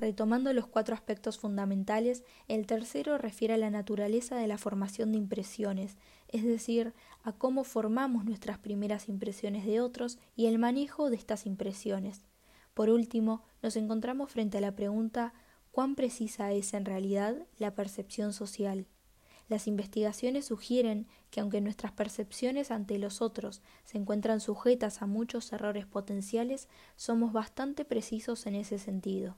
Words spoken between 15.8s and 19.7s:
precisa es en realidad la percepción social? Las